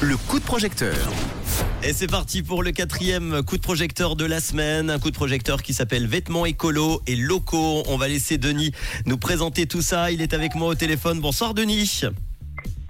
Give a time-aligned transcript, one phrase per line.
[0.00, 0.96] Le coup de projecteur.
[1.82, 4.88] Et c'est parti pour le quatrième coup de projecteur de la semaine.
[4.88, 7.82] Un coup de projecteur qui s'appelle Vêtements écolo et locaux.
[7.88, 8.72] On va laisser Denis
[9.04, 10.12] nous présenter tout ça.
[10.12, 11.20] Il est avec moi au téléphone.
[11.20, 12.04] Bonsoir Denis.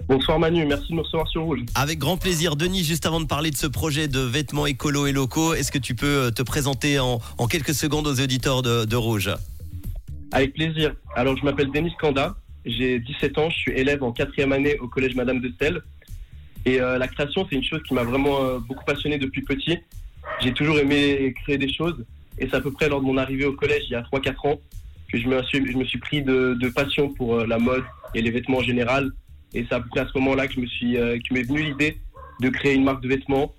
[0.07, 1.65] Bonsoir Manu, merci de me recevoir sur Rouge.
[1.75, 2.55] Avec grand plaisir.
[2.55, 5.77] Denis, juste avant de parler de ce projet de vêtements écolo et locaux, est-ce que
[5.77, 9.29] tu peux te présenter en, en quelques secondes aux auditeurs de, de Rouge?
[10.31, 10.93] Avec plaisir.
[11.17, 14.87] Alors je m'appelle Denis Kanda, j'ai 17 ans, je suis élève en quatrième année au
[14.87, 15.81] collège Madame de Stel.
[16.65, 19.77] Et euh, la création, c'est une chose qui m'a vraiment euh, beaucoup passionné depuis petit.
[20.41, 22.03] J'ai toujours aimé créer des choses.
[22.39, 24.47] Et c'est à peu près lors de mon arrivée au collège, il y a 3-4
[24.49, 24.59] ans,
[25.09, 25.41] que je me
[25.85, 27.83] suis, pris de, passion pour euh, la mode
[28.13, 29.11] et les vêtements en général.
[29.53, 31.43] Et c'est à peu près à ce moment-là que je me suis, euh, que m'est
[31.43, 31.97] venue l'idée
[32.41, 33.53] de créer une marque de vêtements.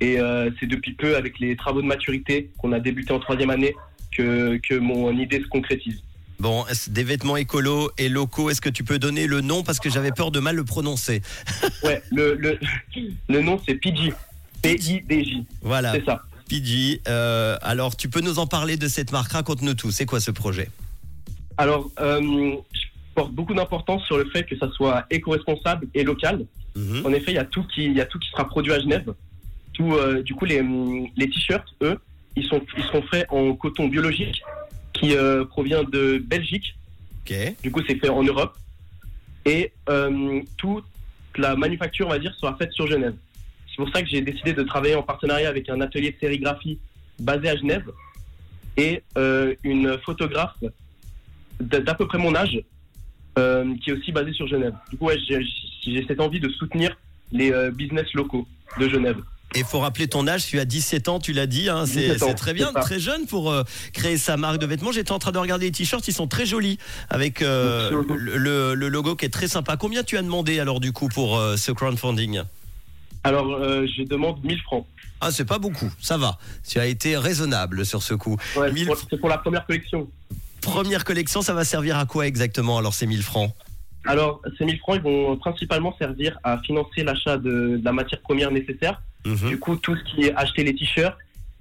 [0.00, 0.18] Et
[0.60, 3.74] c'est depuis peu, avec les travaux de maturité qu'on a débuté en troisième année,
[4.16, 6.04] que, que mon idée se concrétise.
[6.38, 9.90] Bon, des vêtements écolos et locaux, est-ce que tu peux donner le nom parce que
[9.90, 11.20] j'avais peur de mal le prononcer
[11.82, 12.58] Ouais, le, le,
[13.28, 14.12] le nom c'est PJ.
[14.62, 15.44] P-I-D-J.
[15.62, 16.22] Voilà, C'est ça.
[16.48, 17.02] PG.
[17.08, 19.32] Euh, alors, tu peux nous en parler de cette marque?
[19.32, 19.90] Raconte-nous tout.
[19.90, 20.68] C'est quoi ce projet?
[21.56, 22.20] Alors, euh,
[22.72, 22.80] je
[23.14, 26.46] porte beaucoup d'importance sur le fait que ça soit éco-responsable et local.
[26.74, 27.04] Mhm.
[27.04, 28.80] En effet, il y a tout qui, il y a tout qui sera produit à
[28.80, 29.12] Genève.
[29.72, 30.64] Tout, euh, du coup, les,
[31.16, 31.98] les t-shirts, eux,
[32.36, 34.42] ils sont, ils seront faits en coton biologique
[34.98, 36.74] qui euh, provient de Belgique.
[37.62, 38.56] Du coup, c'est fait en Europe.
[39.44, 40.84] Et euh, toute
[41.36, 43.14] la manufacture, on va dire, sera faite sur Genève.
[43.68, 46.78] C'est pour ça que j'ai décidé de travailler en partenariat avec un atelier de sérigraphie
[47.18, 47.90] basé à Genève
[48.76, 50.56] et euh, une photographe
[51.60, 52.60] d'à peu près mon âge
[53.80, 54.74] qui est aussi basée sur Genève.
[54.90, 56.98] Du coup, ouais, j'ai cette envie de soutenir
[57.30, 58.48] les business locaux
[58.80, 59.22] de Genève.
[59.54, 62.22] Et faut rappeler ton âge, tu as 17 ans, tu l'as dit, hein, c'est 17
[62.22, 63.62] ans, c'est très bien, très jeune pour euh,
[63.94, 64.92] créer sa marque de vêtements.
[64.92, 69.16] J'étais en train de regarder les t-shirts, ils sont très jolis, avec euh, le, logo
[69.16, 69.76] qui est très sympa.
[69.78, 72.42] Combien tu as demandé alors du coup pour euh, ce crowdfunding?
[73.24, 74.86] Alors, je demande 1000 francs.
[75.20, 76.38] Ah, c'est pas beaucoup, ça va.
[76.68, 78.36] Tu as été raisonnable sur ce coup.
[78.56, 80.08] Ouais, 1000 c'est pour- la première collection.
[80.60, 83.52] Première collection, ça va servir à quoi exactement alors ces 1000 francs?
[84.04, 88.20] Alors, ces 1000 francs, ils vont principalement servir à financer l'achat de, de la matière
[88.20, 89.02] première nécessaire.
[89.26, 89.48] Mhm.
[89.48, 91.16] Du coup, tout ce qui est acheter les t-shirts,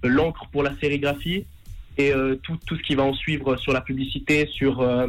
[0.06, 1.46] euh, l'encre pour la sérigraphie
[1.98, 5.08] et euh, tout, tout ce qui va en suivre sur la publicité, sur, euh,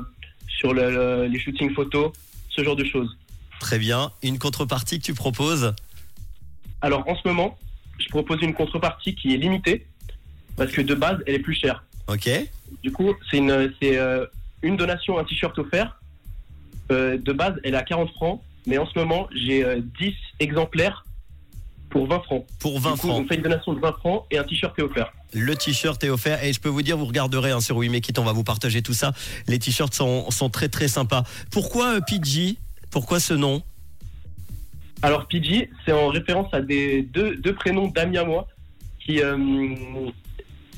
[0.49, 2.13] sur le- le- les shootings photos,
[2.49, 3.17] ce genre de choses.
[3.61, 4.11] Très bien.
[4.23, 5.75] Une contrepartie que tu proposes?
[6.81, 7.59] Alors, en ce moment,
[7.99, 9.87] je propose une contrepartie qui est limitée
[10.57, 11.85] parce que de base, elle est plus chère.
[12.09, 12.29] Ok.
[12.83, 14.25] Du coup, c'est une, c'est, euh,
[14.63, 16.01] une donation, un t-shirt offert.
[16.91, 21.05] De base, elle est à 40 francs, mais en ce moment, j'ai euh, 10 exemplaires
[21.91, 22.47] pour 20 francs.
[22.59, 23.23] Pour 20 du coup, francs.
[23.25, 25.13] on fait une donation de 20 francs et un t-shirt est offert.
[25.33, 28.09] Le t-shirt est offert et je peux vous dire, vous regarderez hein, sur We Make
[28.09, 29.13] It, on va vous partager tout ça.
[29.47, 31.25] Les t-shirts sont, sont très très sympas.
[31.51, 32.57] Pourquoi euh, PG
[32.91, 33.63] Pourquoi ce nom?
[35.03, 38.49] Alors, PG, c'est en référence à des deux, deux prénoms d'amis à moi
[38.99, 39.39] qui, euh,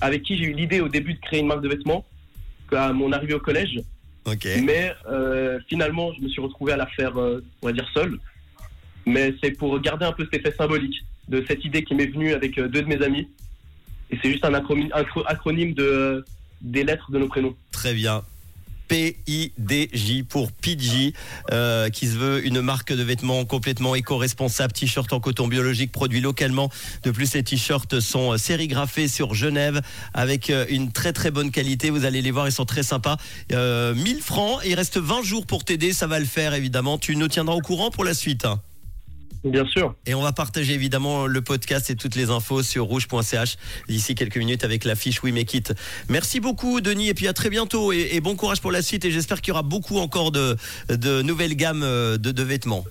[0.00, 2.04] avec qui j'ai eu l'idée au début de créer une marque de vêtements
[2.72, 3.80] à mon arrivée au collège.
[4.24, 4.46] Ok.
[4.62, 8.18] Mais euh, finalement, je me suis retrouvé à la faire, euh, on va dire, seul.
[9.06, 10.96] Mais c'est pour garder un peu cet effet symbolique
[11.28, 13.28] de cette idée qui m'est venue avec euh, deux de mes amis.
[14.10, 16.24] Et c'est juste un acronyme, acro- acronyme de, euh,
[16.60, 17.54] des lettres de nos prénoms.
[17.72, 18.22] Très bien.
[18.88, 21.14] P-I-D-J pour PG,
[21.52, 26.20] euh, qui se veut une marque de vêtements complètement éco-responsable, t-shirt en coton biologique produit
[26.20, 26.70] localement.
[27.04, 29.80] De plus, ces t-shirts sont euh, sérigraphés sur Genève
[30.12, 31.90] avec une très très bonne qualité.
[31.90, 33.16] Vous allez les voir, ils sont très sympas.
[33.52, 36.98] Euh, 1000 francs, il reste 20 jours pour t'aider, ça va le faire évidemment.
[36.98, 38.44] Tu nous tiendras au courant pour la suite.
[38.44, 38.60] hein.
[39.44, 39.94] Bien sûr.
[40.06, 43.56] Et on va partager évidemment le podcast et toutes les infos sur rouge.ch
[43.88, 45.74] d'ici quelques minutes avec la fiche We Make It.
[46.08, 49.04] Merci beaucoup Denis et puis à très bientôt et, et bon courage pour la suite
[49.06, 50.56] et j'espère qu'il y aura beaucoup encore de,
[50.90, 52.84] de nouvelles gammes euh, de, de vêtements.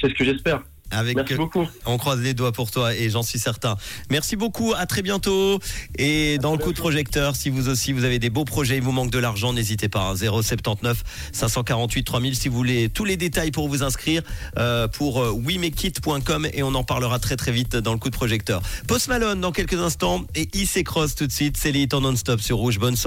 [0.00, 0.62] C'est ce que j'espère.
[0.90, 1.66] Avec, Merci beaucoup.
[1.86, 3.76] on croise les doigts pour toi et j'en suis certain.
[4.10, 5.58] Merci beaucoup, à très bientôt.
[5.96, 8.82] Et dans le coup de projecteur, si vous aussi vous avez des beaux projets, il
[8.82, 10.10] vous manque de l'argent, n'hésitez pas.
[10.10, 14.22] hein, 079 548 3000 si vous voulez tous les détails pour vous inscrire
[14.58, 18.16] euh, pour euh, wemekit.com et on en parlera très très vite dans le coup de
[18.16, 18.62] projecteur.
[18.86, 21.56] Post Malone dans quelques instants et IC Cross tout de suite.
[21.58, 22.78] C'est les non-stop sur Rouge.
[22.78, 23.06] Bonne soirée.